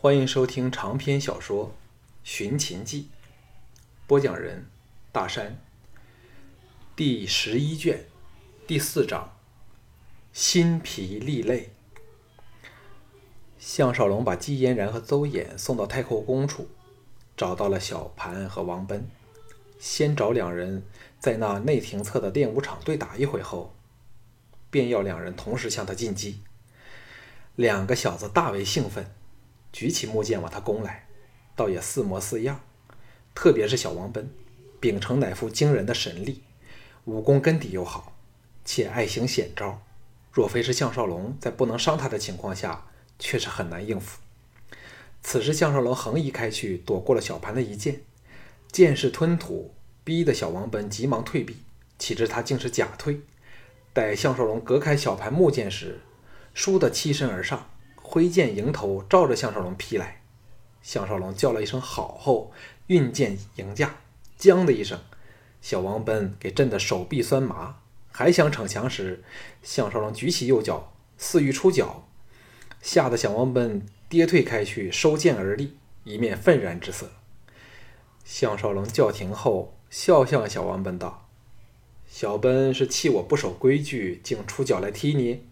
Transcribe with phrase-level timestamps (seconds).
[0.00, 1.66] 欢迎收听长篇小说
[2.22, 3.02] 《寻秦记》，
[4.06, 4.64] 播讲人：
[5.10, 5.58] 大山。
[6.94, 8.04] 第十一卷
[8.64, 9.36] 第四章：
[10.32, 11.72] 心疲力累。
[13.58, 16.68] 项少龙把姬嫣然和邹衍送到太后宫处，
[17.36, 19.10] 找到了小盘和王奔，
[19.80, 20.84] 先找两人
[21.18, 23.74] 在那内廷侧的练武场对打一回后，
[24.70, 26.42] 便要两人同时向他进击。
[27.56, 29.12] 两个小子大为兴奋，
[29.78, 31.06] 举起木剑往他攻来，
[31.54, 32.60] 倒也似模似样。
[33.32, 34.28] 特别是小王奔，
[34.80, 36.42] 秉承乃父惊人的神力，
[37.04, 38.16] 武功根底又好，
[38.64, 39.80] 且爱行险招。
[40.32, 42.88] 若非是项少龙在不能伤他的情况下，
[43.20, 44.18] 却是很难应付。
[45.22, 48.00] 此时项少龙横移开去，躲过了小盘的一剑，
[48.72, 51.58] 剑势吞吐，逼得小王奔急忙退避。
[52.00, 53.20] 岂知他竟是假退，
[53.92, 56.00] 待项少龙隔开小盘木剑时，
[56.52, 57.70] 倏地欺身而上，
[58.10, 60.22] 挥剑迎头，照着项少龙劈来。
[60.80, 62.50] 项少龙叫了一声“好”后，
[62.86, 63.96] 运剑迎驾，
[64.38, 64.98] 将的一声，
[65.60, 69.22] 小王奔给震得手臂酸麻，还想逞强时，
[69.62, 72.08] 项少龙举起右脚，似欲出脚，
[72.80, 77.10] 吓得小王奔跌退开去，收剑而立，一面愤然之色。
[78.24, 81.28] 项少龙叫停后，笑向小王奔道
[82.08, 85.44] ：“小奔是气我不守规矩，竟出脚来踢你？”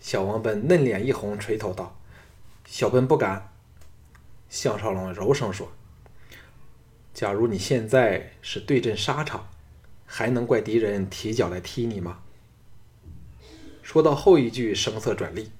[0.00, 1.96] 小王奔嫩脸一红，垂头道
[2.64, 3.52] ：“小奔不敢。”
[4.48, 5.70] 项少龙柔声说
[7.12, 9.48] ：“假如你现在是对阵沙场，
[10.06, 12.20] 还能怪敌人提脚来踢你吗？”
[13.82, 15.52] 说到后一句，声色转厉，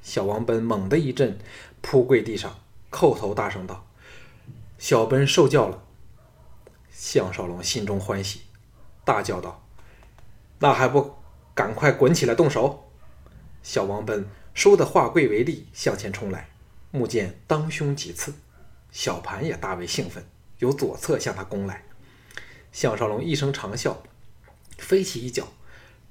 [0.00, 1.38] 小王奔猛地一震，
[1.80, 2.58] 扑跪地上，
[2.90, 3.86] 叩头大声道
[4.78, 5.82] ：“小奔受教了。”
[6.90, 8.42] 项少龙心中欢喜，
[9.04, 9.62] 大叫道
[10.60, 11.16] ：“那还不
[11.54, 12.88] 赶快滚起来动手！”
[13.62, 16.48] 小王奔收的化贵为力，向前冲来，
[16.90, 18.34] 木剑当胸几刺。
[18.90, 20.24] 小盘也大为兴奋，
[20.58, 21.84] 由左侧向他攻来。
[22.72, 23.96] 项少龙一声长啸，
[24.76, 25.48] 飞起一脚，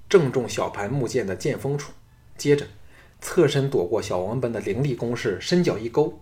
[0.10, 1.92] 正中小盘木剑的剑锋处。
[2.38, 2.68] 接着
[3.20, 6.20] 侧身躲过小王奔的凌厉攻势，伸脚一勾，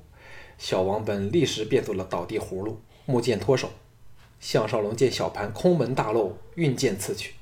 [0.58, 3.72] 小王奔立时变作了倒地葫芦，木剑脱手。
[4.42, 7.36] 项少龙见小盘空门大漏，运剑刺去。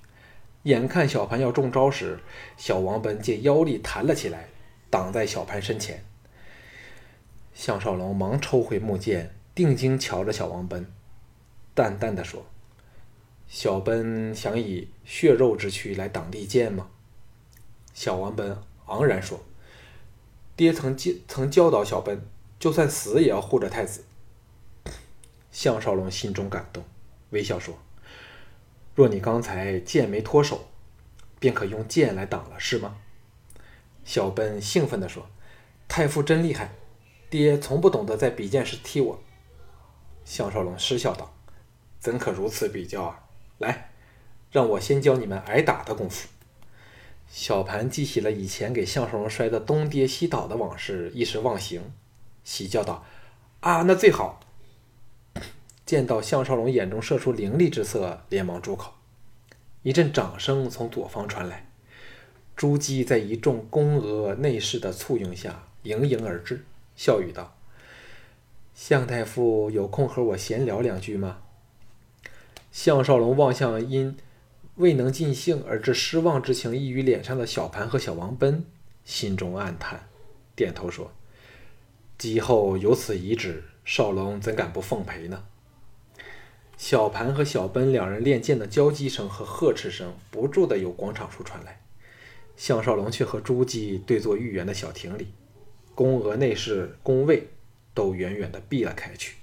[0.63, 2.19] 眼看小盘要中招时，
[2.57, 4.49] 小王奔借腰力弹了起来，
[4.89, 6.03] 挡在小盘身前。
[7.53, 10.85] 项少龙忙抽回木剑，定睛瞧着小王奔，
[11.73, 12.45] 淡淡的说
[13.47, 16.89] ：“小奔想以血肉之躯来挡利剑吗？”
[17.93, 18.57] 小王奔
[18.87, 19.39] 昂然说
[20.55, 22.21] ：“爹曾教曾教导小奔，
[22.59, 24.03] 就算死也要护着太子。”
[25.49, 26.83] 项少龙心中感动，
[27.29, 27.77] 微笑说。
[28.97, 30.69] 若你刚才剑没脱手，
[31.37, 32.97] 便可用剑来挡了，是吗？
[34.03, 35.29] 小奔兴奋地说
[35.87, 36.71] ：“太傅真厉害，
[37.29, 39.21] 爹从不懂得在比剑时踢我。”
[40.25, 41.31] 项少龙失笑道
[42.01, 43.19] ：“怎可如此比较啊？
[43.59, 43.91] 来，
[44.49, 46.27] 让我先教你们挨打的功夫。”
[47.29, 51.93] 小盘记起了以前给项少龙摔得东跌西倒的往事，一时忘形，
[52.43, 53.05] 喜叫道
[53.61, 54.39] ：“啊，那最好！”
[55.87, 58.91] 见到项少龙眼中射出凌厉之色，连忙住口。
[59.83, 61.69] 一阵掌声从左方传来，
[62.57, 66.65] 朱姬在一众宫娥内侍的簇拥下盈盈而至，
[66.97, 67.55] 笑语道
[68.75, 71.37] ：“项太傅有空和我闲聊两句吗？”
[72.69, 74.17] 项少龙望向因
[74.75, 78.65] 未能尽兴而致失望之情溢于脸上的小盘和小王奔，
[79.05, 80.09] 心中暗叹，
[80.53, 81.13] 点头说
[82.19, 85.45] ：“姬后有此遗旨，少龙怎敢不奉陪呢？”
[86.77, 91.81] 小盘和小奔两人练剑的交击声和呵斥声不住的由广场处传来，
[92.55, 95.29] 项少龙却和朱姬对坐御园的小亭里，
[95.95, 97.47] 宫娥内侍、宫卫
[97.95, 99.37] 都远远的避了开去。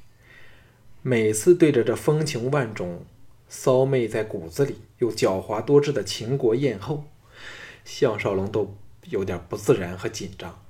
[1.02, 3.04] 每次对着这风情万种、
[3.48, 7.04] 骚媚在骨子里又狡猾多智的秦国艳后，
[7.84, 8.76] 项少龙都
[9.10, 10.64] 有点不自然和紧张，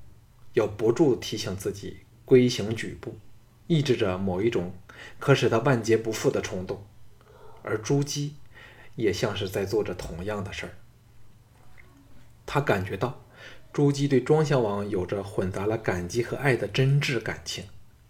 [0.54, 3.14] 要不住提醒自己龟行举步，
[3.66, 4.72] 抑制着某一种。
[5.18, 6.86] 可使他万劫不复的冲动，
[7.62, 8.34] 而朱姬
[8.96, 10.72] 也像是在做着同样的事儿。
[12.46, 13.24] 他感觉到
[13.72, 17.64] 朱姬对庄襄王有着混杂了感激和爱的真挚感情，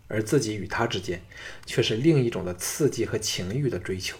[0.08, 1.22] 而自己与他之间
[1.64, 4.18] 却是另一种的刺激和情欲的追求，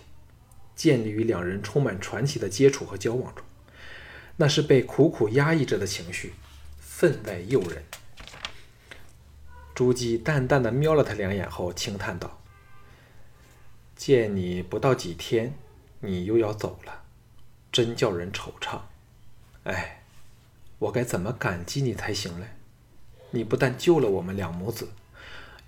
[0.74, 3.44] 建立于两人充满传奇的接触和交往中。
[4.36, 6.32] 那是被苦苦压抑着的情绪，
[6.80, 7.84] 分外诱人。
[9.74, 12.40] 朱姬淡淡的瞄了他两眼后，轻叹道。
[13.96, 15.54] 见你不到几天，
[16.00, 17.02] 你又要走了，
[17.70, 18.80] 真叫人惆怅。
[19.64, 20.02] 哎，
[20.78, 22.48] 我该怎么感激你才行嘞？
[23.30, 24.90] 你不但救了我们两母子，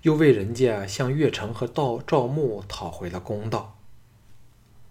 [0.03, 3.79] 又为人家向岳城和道赵牧讨回了公道。”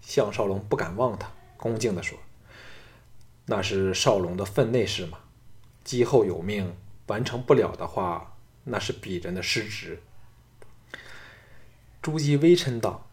[0.01, 2.17] 项少龙不敢忘他，恭敬地说
[3.45, 5.19] ：“那是少龙的分内事嘛，
[5.83, 6.75] 今后有命，
[7.07, 8.35] 完成不了的话，
[8.65, 10.01] 那是鄙人的失职。”
[12.01, 13.06] 朱姬微嗔道：“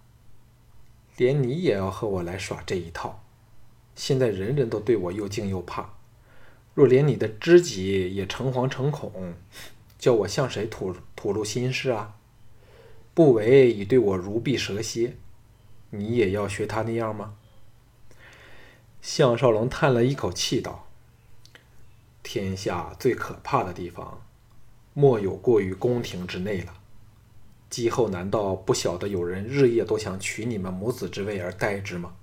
[1.17, 3.25] 连你也要和我来耍这一套？
[3.95, 5.95] 现在人人都对我又敬又怕。”
[6.75, 9.35] 若连你的知己也诚惶诚恐，
[9.97, 12.17] 叫我向谁吐吐露心事啊？
[13.15, 15.15] 不为已对我如臂蛇蝎，
[15.91, 17.37] 你也要学他那样吗？
[19.01, 20.89] 项少龙叹了一口气道
[22.25, 24.27] ：“天下最可怕的地方，
[24.95, 26.75] 莫有过于宫廷之内了。
[27.71, 32.15] 今后难道不晓得有人日夜都想取你们母子之位而代之吗？”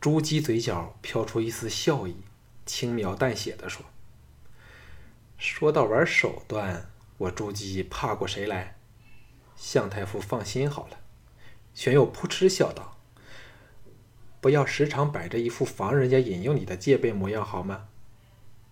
[0.00, 2.16] 朱姬嘴角飘出一丝笑意。
[2.64, 3.86] 轻描淡写的说
[5.38, 8.76] ：“说到玩手段，我朱姬怕过谁来？
[9.54, 10.98] 向太傅放心好了。”
[11.74, 12.98] 玄佑扑哧笑道
[14.42, 17.86] ：“不要时常摆着一副防人家引诱你的戒备模样好吗？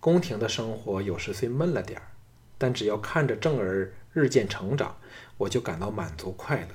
[0.01, 2.11] 宫廷的生活有时虽闷了点儿，
[2.57, 4.97] 但只要看着正儿日渐成长，
[5.37, 6.69] 我就感到满足快乐，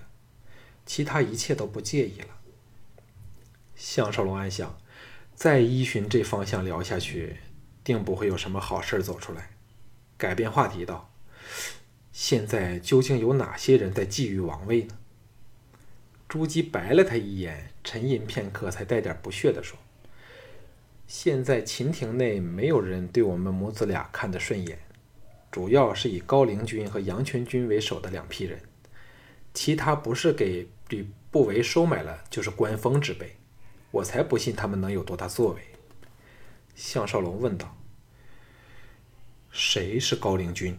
[0.87, 2.29] 其他一切都不介意了。”
[3.75, 4.79] 项少龙暗想。
[5.35, 7.39] 再依循这方向聊下去，
[7.83, 9.53] 定不会有什么好事走出来。
[10.19, 11.11] 改变话题道
[12.13, 14.99] ：“现在究竟有哪些人在觊觎王位呢？”
[16.29, 19.79] 朱姬白了他一眼，沉吟片刻，才带点不屑地说
[21.09, 24.79] ：“现在秦廷内没有人对我们母子俩看得顺眼，
[25.51, 28.61] 主要是以高陵君和杨全军为首的两批人，
[29.53, 33.37] 其他不是给吕不韦收买了，就是官封之辈。”
[33.93, 35.63] 我才不信他们能有多大作为。”
[36.77, 37.77] 项少龙问道。
[39.51, 40.79] “谁是高陵君？”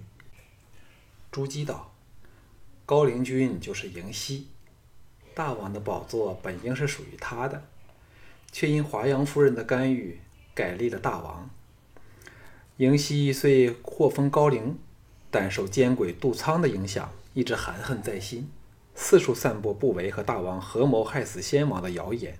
[1.29, 1.93] 朱姬道
[2.87, 4.47] ：“高陵君就是嬴锡，
[5.35, 7.67] 大王的宝座本应是属于他的，
[8.49, 10.21] 却因华阳夫人的干预
[10.55, 11.49] 改立了大王。
[12.81, 14.79] 嬴锡虽获封高陵，
[15.29, 18.49] 但受奸鬼杜仓的影响，一直含恨在心，
[18.95, 22.39] 四处散播不韦和大王合谋害死先王的谣言。”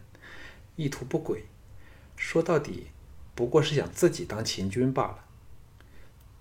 [0.78, 1.46] 意图不轨，
[2.16, 2.88] 说到底
[3.36, 5.26] 不过是想自己当秦军罢了。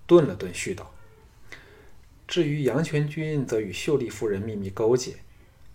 [0.07, 0.95] 顿了顿，絮道
[2.27, 5.17] ：“至于杨全军，则与秀丽夫人秘密勾结，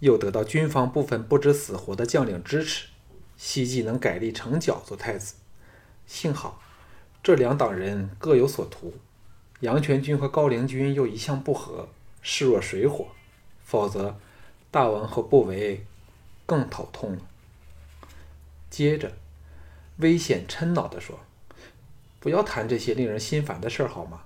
[0.00, 2.88] 又得到军方部分不知死活的将领支持，
[3.36, 5.36] 希冀能改立成角做太子。
[6.08, 6.60] 幸好
[7.26, 8.94] 这两党人各有所图，
[9.58, 11.88] 杨全军和高陵君又一向不和，
[12.22, 13.08] 势若水火，
[13.64, 14.16] 否则
[14.70, 15.84] 大王和不韦
[16.46, 17.22] 更头痛了。”
[18.70, 19.10] 接着，
[19.96, 21.18] 危险嗔恼地说
[22.20, 24.22] ：“不要谈这些令人心烦的事，好吗？”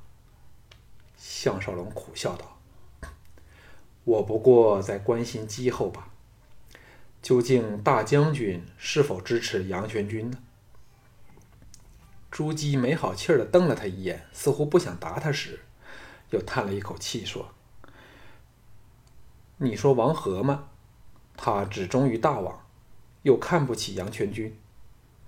[1.16, 2.58] 项少龙苦笑道
[4.04, 6.10] ：“我不过在关心机后吧。
[7.22, 10.36] 究竟大将军是否支持杨全军呢？”
[12.30, 15.60] 朱姬没好气儿地瞪了他一眼，似乎不想答他时，
[16.30, 17.52] 又叹了一口气说
[19.58, 20.68] ：“你说王和吗？
[21.36, 22.60] 他只忠于大王。”
[23.22, 24.56] 又看不起杨全军，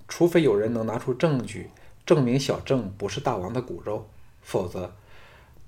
[0.09, 1.69] 除非有人能拿出证据
[2.07, 4.09] 证明小郑不是大王的骨肉，
[4.41, 4.97] 否则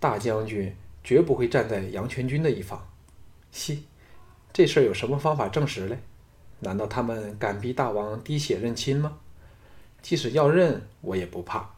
[0.00, 2.88] 大将军绝不会站在杨全军的一方。
[3.53, 3.84] 嘻，
[4.55, 5.98] 这事儿有什么方法证实嘞？
[6.60, 9.19] 难道他们敢逼大王滴血认亲吗？
[10.05, 11.70] 即使要认，我也不怕。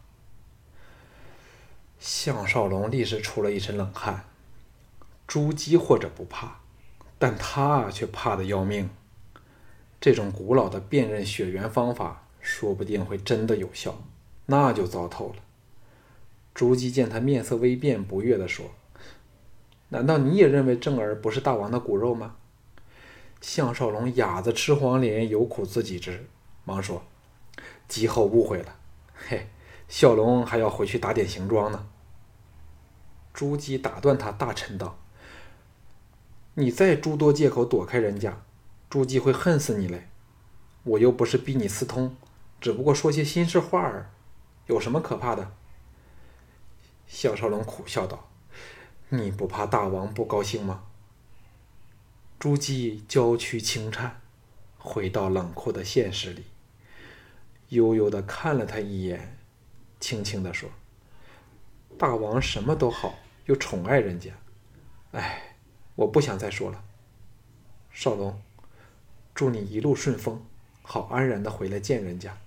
[2.00, 4.25] 项少龙立时出了一身冷汗。
[5.28, 6.59] 朱姬或者不怕，
[7.21, 8.90] 但他却怕得要命。
[10.00, 13.97] 这种古老的辨认血缘方法，说不定会真的有效，
[14.47, 15.37] 那就糟透了。
[16.52, 18.73] 朱姬见他面色微变，不悦地说
[19.90, 22.35] ：“难道你也认为正儿不是大王的骨肉吗？”
[23.40, 26.26] 项少龙哑子吃黄连，有苦自己知，
[26.64, 27.04] 忙说
[27.88, 28.76] ：“姬后误会了，
[29.14, 29.48] 嘿，
[29.88, 31.88] 小龙还要回去打点行装呢。”
[33.34, 34.98] 朱姬打断他，大臣道
[36.54, 38.42] ：“你再诸多借口躲开人家。”
[38.88, 40.08] 朱姬会恨死你嘞！
[40.84, 42.16] 我又不是逼你私通，
[42.60, 44.10] 只不过说些心事话儿，
[44.66, 45.52] 有什么可怕的？
[47.08, 48.28] 项少龙苦笑道
[49.10, 50.84] ：“你不怕大王不高兴吗？”
[52.38, 54.20] 朱姬娇躯轻颤，
[54.78, 56.44] 回到冷酷的现实里，
[57.68, 59.38] 悠悠的看了他一眼，
[60.00, 60.70] 轻轻的说
[61.99, 64.30] ：“大王什么都好，又宠爱人家，
[65.12, 65.56] 哎，
[65.94, 66.85] 我不想再说了。”
[67.90, 68.40] 少龙。
[69.35, 70.42] 祝你一路顺风，
[70.80, 72.38] 好安然的回来见人家。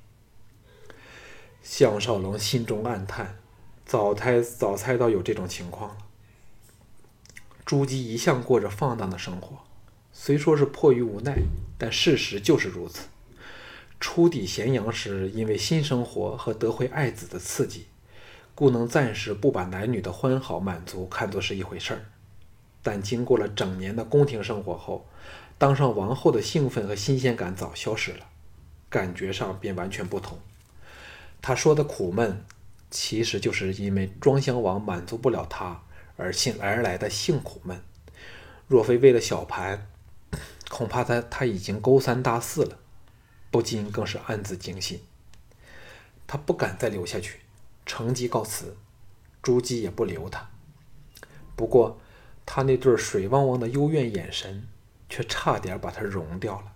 [1.61, 3.37] 项少龙心中暗叹，
[3.85, 5.97] 早猜早猜到有这种情况了。
[7.63, 9.59] 朱姬一向过着放荡的生活，
[10.11, 11.37] 虽说是迫于无奈，
[11.77, 13.07] 但事实就是如此。
[13.99, 17.87] 初抵咸阳时，因为新生活和得回爱子的刺激，
[18.55, 22.05] 故能暂时不把男女的欢好满足看作是一回事儿。
[22.81, 25.05] 但经过了整年的宫廷生活后，
[25.57, 28.25] 当上王后的兴奋和新鲜感早消失了，
[28.89, 30.39] 感觉上便完全不同。
[31.41, 32.45] 他说的苦闷，
[32.89, 35.81] 其实就是因为庄襄王满足不了他
[36.15, 37.81] 而性而来的性苦闷。
[38.67, 39.89] 若非为了小盘，
[40.69, 42.77] 恐怕他他已经勾三搭四了。
[43.51, 45.01] 不禁更是暗自惊心。
[46.27, 47.39] 他不敢再留下去，
[47.85, 48.77] 乘机告辞。
[49.41, 50.49] 朱姬也不留他。
[51.55, 51.99] 不过，
[52.45, 54.67] 他那对水汪汪的幽怨眼神，
[55.09, 56.73] 却差点把他融掉了。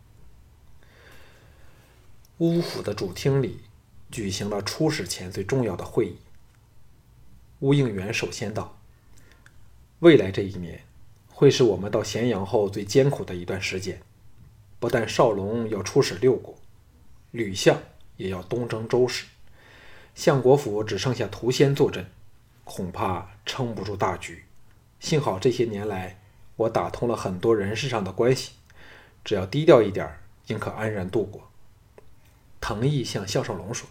[2.39, 3.61] 乌府的主厅里
[4.09, 6.17] 举行了出使前最重要的会议。
[7.59, 8.77] 乌应元首先到。
[9.99, 10.83] 未来这一年，
[11.27, 14.01] 会是我们到咸阳后最艰苦的一段时间。
[14.79, 16.57] 不但少龙要出使六国。
[17.33, 17.75] 吕相
[18.15, 19.25] 也要东征周氏，
[20.13, 22.05] 相国府只剩下涂仙坐镇，
[22.63, 24.43] 恐怕撑不住大局。
[24.99, 26.19] 幸好这些年来，
[26.55, 28.51] 我打通了很多人事上的关系，
[29.25, 30.07] 只要低调一点，
[30.45, 31.49] 应可安然度过。
[32.61, 33.89] 藤毅向项少龙说：“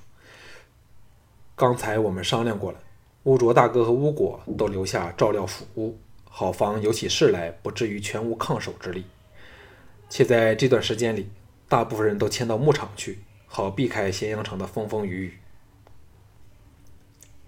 [1.56, 2.78] 刚才我们商量过了，
[3.24, 9.04] 乌卓大哥和乌果都留下照料府屋，好防有起事来，不至于全无抗守之力。
[10.08, 11.28] 且在这段时间里，
[11.68, 13.18] 大部分人都迁到牧场去。”
[13.54, 15.38] 好避开咸阳城的风风雨雨。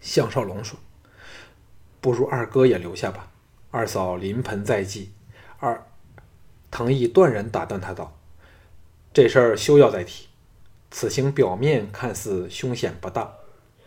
[0.02, 0.78] 项少龙说
[2.02, 3.32] ：“不如二哥也留下吧，
[3.70, 5.12] 二嫂临盆在即。”
[5.61, 5.87] 二
[6.70, 8.18] 藤毅断然打断他道
[9.14, 10.28] ：“这事儿休要再提。
[10.90, 13.32] 此行表面看似凶险不大，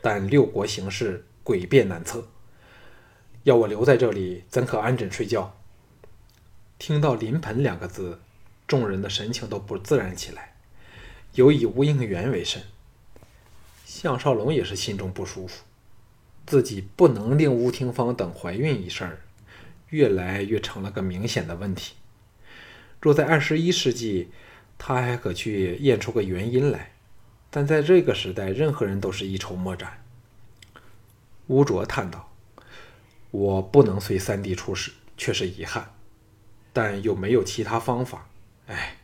[0.02, 2.28] 但六国形势诡变难测，
[3.44, 5.56] 要我留在这里，怎可安枕睡觉？”
[6.80, 8.20] 听到“临盆”两个字，
[8.66, 10.57] 众人的神情都不自然起来。
[11.38, 12.64] 有以吴应元为甚，
[13.86, 15.66] 项少龙也是心中不舒服，
[16.48, 19.20] 自己不能令吴廷芳等怀孕一事儿，
[19.90, 21.94] 越来越成了个明显的问题。
[23.00, 24.32] 若在二十一世纪，
[24.80, 26.94] 他还可去验出个原因来，
[27.52, 30.04] 但在这个时代，任何人都是一筹莫展。
[31.46, 32.34] 吴卓叹道
[33.30, 35.94] ：“我不能随三弟出使，却是遗憾，
[36.74, 38.28] 但又没有其他方法。
[38.66, 38.98] 哎。”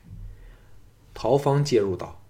[1.14, 2.22] 陶芳介入道。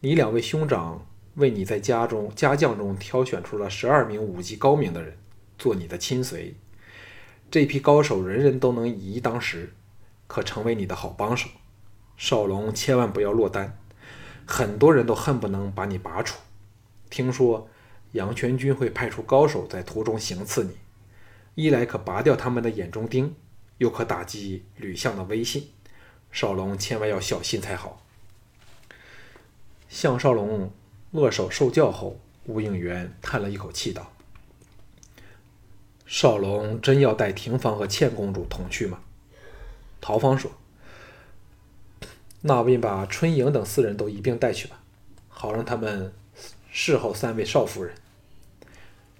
[0.00, 5.18] 你两位兄长为你在家中家将中挑选出了十二名武技高明的人，
[5.58, 6.54] 做你的亲随。
[7.50, 9.72] 这批高手人人都能以一当十，
[10.28, 11.48] 可成为你的好帮手。
[12.16, 13.76] 少龙千万不要落单，
[14.46, 16.38] 很多人都恨不能把你拔除。
[17.10, 17.68] 听说
[18.12, 20.76] 杨全军会派出高手在途中行刺你，
[21.56, 23.34] 一来可拔掉他们的眼中钉，
[23.78, 25.70] 又可打击吕相的威信。
[26.30, 28.04] 少龙千万要小心才好。
[29.88, 30.70] 项少龙
[31.12, 34.12] 扼手受教后，吴应元叹了一口气道
[36.04, 39.00] ：“少龙真要带廷芳和倩公主同去吗？”
[40.00, 40.50] 陶芳说
[42.42, 44.78] ：“那便把春莹等四人都一并带去吧，
[45.28, 46.12] 好让他们
[46.70, 47.94] 侍候三位少夫人。”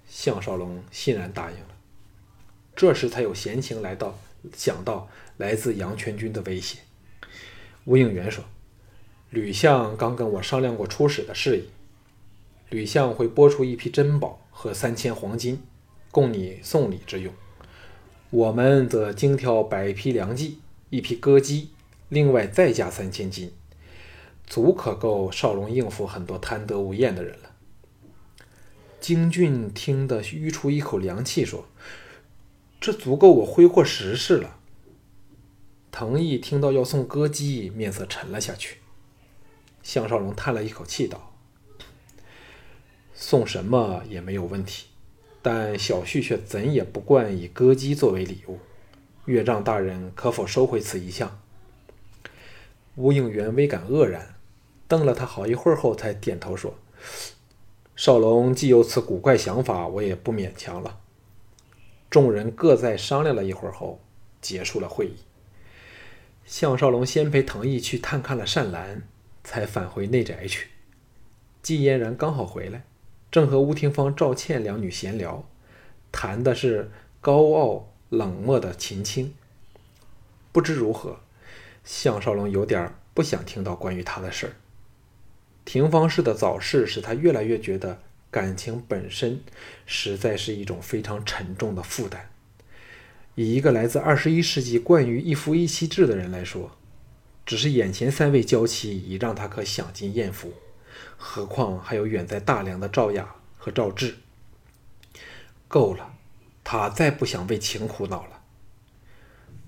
[0.07, 1.75] 项少龙欣然答应了。
[2.75, 4.19] 这时才有闲情来到，
[4.55, 6.77] 想到来自杨全军的威胁。
[7.85, 8.43] 吴应元说。
[9.29, 11.69] 吕相刚跟我商量过出使的事宜，
[12.69, 15.61] 吕相会拨出一批珍宝和三千黄金，
[16.09, 17.31] 供你送礼之用。
[18.31, 20.57] 我们则精挑百匹良骑，
[20.89, 21.69] 一匹歌姬，
[22.09, 23.51] 另外再加三千金，
[24.47, 27.51] 足可够少龙应付很多贪得无厌的人了。
[28.99, 31.65] 京俊听得吁出一口凉气，说
[32.81, 34.57] ：“这足够我挥霍十世了。”
[35.91, 38.78] 藤毅听到要送歌姬，面色沉了下去。
[39.83, 41.33] 项少龙叹了一口气，道
[43.13, 44.87] ：“送什么也没有问题，
[45.41, 48.59] 但小婿却怎也不惯以歌姬作为礼物。
[49.25, 51.39] 岳丈大人可否收回此一项？”
[52.95, 54.35] 吴应元微感愕然，
[54.87, 56.75] 瞪了他好一会儿后，才点头说
[57.95, 60.99] ：“少龙既有此古怪想法，我也不勉强了。”
[62.09, 64.01] 众人各在商量了一会儿后，
[64.41, 65.17] 结束了会议。
[66.43, 69.07] 项少龙先陪藤毅去探看了善兰。
[69.43, 70.67] 才返回内宅去。
[71.61, 72.83] 季嫣然刚好回来，
[73.31, 75.47] 正和吴廷芳、赵倩两女闲聊，
[76.11, 76.89] 谈的是
[77.21, 79.33] 高傲冷漠的秦青。
[80.51, 81.19] 不知如何，
[81.83, 84.53] 项少龙有点不想听到关于他的事儿。
[85.65, 89.41] 廷芳氏的早逝使他越来越觉得感情本身
[89.85, 92.29] 实在是一种非常沉重的负担。
[93.35, 96.75] 以一个来自二十一世纪惯于一夫一妻制的人来说，
[97.49, 100.53] 只是眼前三位娇妻已让他可享尽艳福，
[101.17, 104.17] 何况还有远在大梁的赵雅和赵志。
[105.67, 106.13] 够了，
[106.63, 108.43] 他再不想为情苦恼了。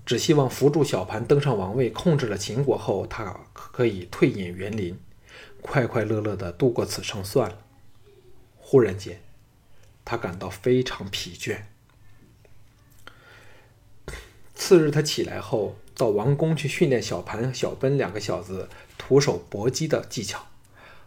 [0.06, 4.96] 只希望扶助小盘登上王位，控制了秦国后，他可以退隐园林，
[5.60, 7.58] 快快乐乐地度过此生算了。
[8.58, 9.20] 忽然间，
[10.04, 11.62] 他感到非常疲倦。
[14.54, 20.46] 次日，他起来后到王宫去训练小盘、小奔两个小子徒手搏击的技巧，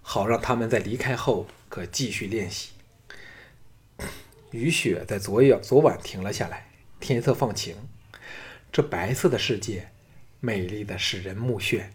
[0.01, 2.69] 好让他们在离开后可继续练习。
[4.51, 7.75] 雨雪在昨夜昨晚停了下来，天色放晴。
[8.71, 9.89] 这白色的世界，
[10.39, 11.85] 美丽的使人目眩。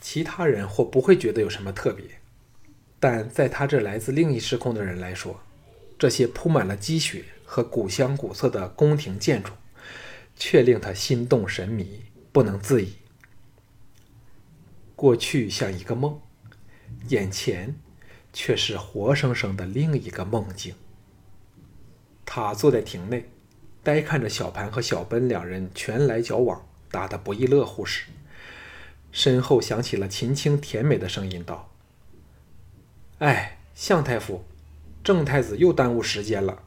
[0.00, 2.04] 其他人或不会觉得有什么特别，
[3.00, 5.40] 但在他这来自另一时空的人来说，
[5.98, 9.52] 这些铺满了积雪和古香古色的宫廷建筑，
[10.38, 12.94] 却令他心动神迷，不能自已。
[14.96, 16.18] 过去像一个梦，
[17.08, 17.74] 眼前
[18.32, 20.74] 却是活生生的另一个梦境。
[22.24, 23.28] 他坐在亭内。
[23.80, 28.08] 呆看着小盘和小奔两人拳来脚往，打得不亦乐乎时，
[29.12, 31.72] 身后响起了秦青甜美的声音道
[33.20, 34.44] ：“哎，向太傅，
[35.02, 36.64] 郑太子又耽误时间了。”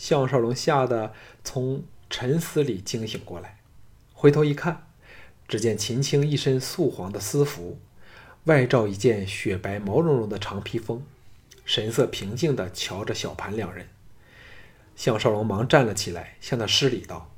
[0.00, 1.12] 项少龙吓得
[1.44, 3.58] 从沉思里惊醒过来，
[4.14, 4.86] 回头一看，
[5.46, 7.78] 只见秦青一身素黄的丝服，
[8.44, 11.04] 外罩一件雪白毛茸茸的长披风，
[11.66, 13.88] 神色平静地瞧着小盘两人。
[14.96, 17.30] 项少龙忙站了起来，向他施礼道：“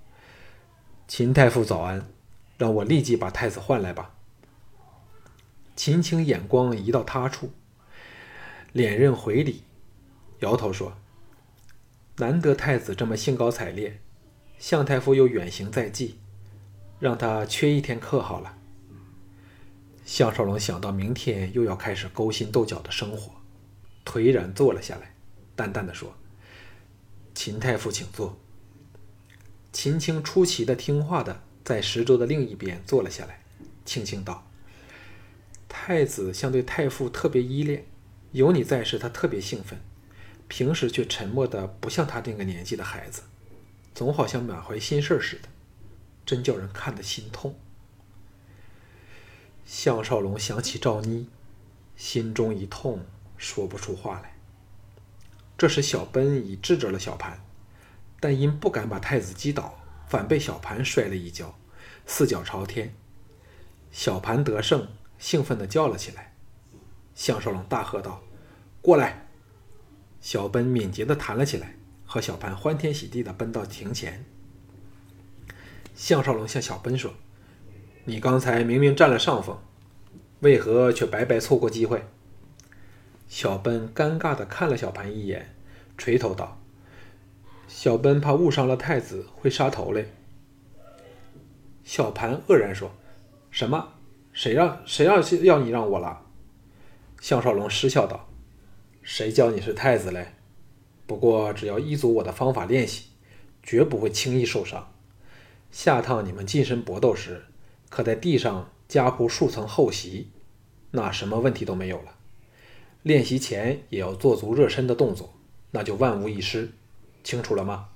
[1.09, 2.07] 秦太傅早安，
[2.59, 4.15] 让我立即把太子唤来吧。”
[5.75, 7.51] 秦青眼光移到他处，
[8.71, 9.65] 脸认回礼，
[10.39, 10.97] 摇头说
[12.17, 14.01] ：“难得太子这么兴高采烈，
[14.59, 16.19] 向太傅又远行在即，
[16.99, 18.59] 让他缺一天课好了。”
[20.05, 23.33] 项少龙想到明天又要开始勾心斗角的生活，
[24.05, 25.15] 颓然坐了下来，
[25.55, 26.15] 淡淡的说。
[27.35, 28.39] 秦太傅，请坐。
[29.73, 33.43] 秦青出奇的听话的在石桌的另一边坐了下来，
[33.87, 34.47] 轻轻道
[35.67, 37.87] ：“太子相对太傅特别依恋，
[38.33, 39.81] 有你在时他特别兴奋，
[40.53, 43.23] 平时却沉默的不像他这个年纪的孩子，
[43.95, 45.49] 总好像满怀心事似的，
[46.27, 47.59] 真叫人看得心痛。”
[49.65, 51.27] 项少龙想起赵妮，
[51.97, 53.07] 心中一痛，
[53.39, 54.37] 说不出话来。
[55.57, 57.43] 这时，小奔已制止了小盘，
[58.21, 61.59] 但因不敢把太子击倒，反被小盘摔了一跤，
[62.05, 62.95] 四脚朝天。
[63.91, 64.87] 小盘得胜，
[65.19, 66.35] 兴奋地叫了起来。
[67.15, 68.23] 项少龙大喝道
[68.83, 69.29] ：“过来！”
[70.23, 71.75] 小奔敏捷地弹了起来，
[72.07, 74.25] 和小盘欢天喜地地奔到庭前。
[75.97, 77.13] 项少龙向小奔说
[78.07, 79.59] ：“你刚才明明占了上风，
[80.41, 82.05] 为何却白白错过机会？”
[83.29, 85.57] 小奔尴尬地看了小盘一眼，
[85.99, 86.63] 垂头道
[87.67, 90.13] ：“小奔怕误伤了太子，会杀头嘞。”
[91.83, 92.93] 小盘愕然说
[93.51, 93.95] ：“什么？
[94.33, 96.27] 谁让谁让要你让我了？”
[97.21, 98.29] 项少龙失笑道
[99.03, 100.35] ：“谁叫你是太子嘞？
[101.07, 103.07] 不过只要依足我的方法练习，
[103.63, 104.95] 绝不会轻易受伤。
[105.71, 107.47] 下趟你们近身搏斗时，
[107.91, 110.31] 可在地上加铺数层厚席，
[110.93, 112.17] 那什么问题都没有了。”
[113.03, 115.35] 练习前也要做足热身的动作，
[115.73, 116.73] 那就万无一失。
[117.25, 117.89] 清楚了吗？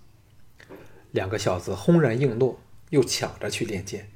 [1.13, 2.59] 两个小子轰然应诺，
[2.91, 4.11] 又抢着去练剑。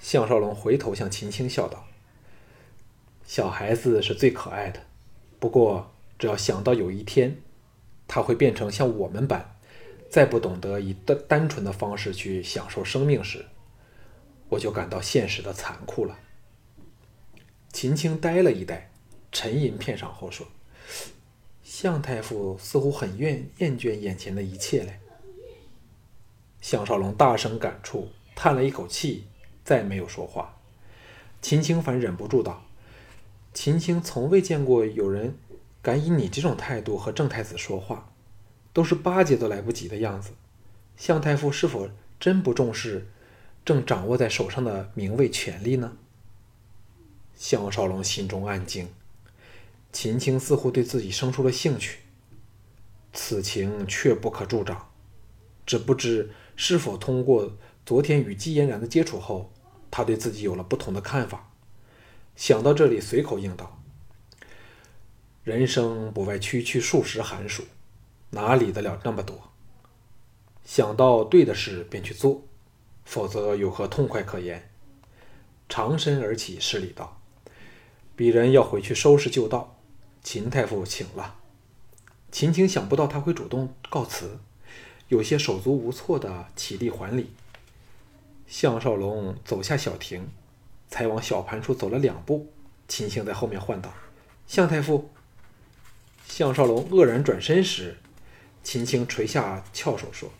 [0.00, 1.86] 项少龙回头向秦青笑道
[3.24, 4.80] ：“小孩子是最可爱的，
[5.44, 7.36] 不过只要想到有一天
[8.08, 9.58] 他会变成像我们般，
[10.08, 13.44] 再不懂得以单单纯的方式去享受生命时，
[14.48, 16.18] 我就感到现实的残酷了。”
[17.74, 18.90] 秦青呆了一呆。
[19.30, 20.46] 沉吟片上后说
[21.62, 24.98] ：“向太傅似乎很厌厌倦眼前的一切嘞。”
[26.62, 29.26] 项少龙大声感触，叹了一口气，
[29.62, 30.56] 再没有说话。
[31.42, 32.64] 秦青凡忍不住道
[33.54, 35.38] ：“秦青从未见过有人
[35.80, 38.12] 敢以你这种态度和郑太子说话，
[38.72, 40.32] 都是巴结都来不及的样子。
[40.96, 41.88] 向太傅是否
[42.18, 43.06] 真不重视
[43.64, 45.96] 正掌握在手上的名位权力呢？”
[47.36, 48.88] 项少龙心中暗惊。
[49.92, 52.00] 秦青似乎对自己生出了兴趣，
[53.12, 54.90] 此情却不可助长。
[55.64, 59.52] 只不知是否通过昨天与季嫣然的接触后，
[59.92, 61.53] 他对自己有了不同的看法。
[62.36, 63.80] 想到这里，随口应道
[65.44, 67.64] ：“人生不外区区数十寒暑，
[68.30, 69.50] 哪理得了那么多？
[70.64, 72.42] 想到对的事便去做，
[73.04, 74.70] 否则有何痛快可言？
[75.68, 77.20] 长身而起，施礼道
[78.16, 79.76] ：“鄙人要回去收拾旧道，
[80.22, 81.36] 秦太傅请了。”
[82.32, 84.40] 秦青想不到他会主动告辞，
[85.08, 87.30] 有些手足无措的起立还礼。
[88.48, 90.28] 项少龙走下小亭，
[90.94, 92.52] 才往小盘处走了两步，
[92.86, 93.92] 秦青在后面唤道
[94.46, 95.10] ：“向太傅。”
[96.28, 97.96] 项少龙愕然转身时，
[98.62, 100.30] 秦青垂下翘首说：“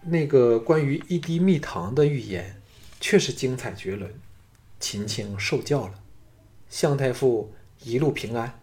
[0.00, 2.62] 那个关于一滴蜜糖的预言，
[2.98, 4.10] 确实精彩绝伦。
[4.80, 6.00] 秦青受教了，
[6.70, 8.58] 向太傅一路平安。”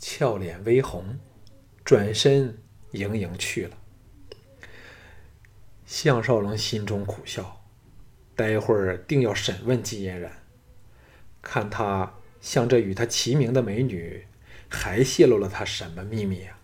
[0.00, 1.18] 俏脸微红，
[1.84, 2.56] 转身
[2.92, 3.76] 盈盈去了。
[5.84, 7.59] 项少龙心中苦笑，
[8.40, 10.32] 待会儿定要审问季嫣然，
[11.42, 14.24] 看他向这与他齐名的美女。
[14.72, 16.59] 还泄露了他什么秘密啊？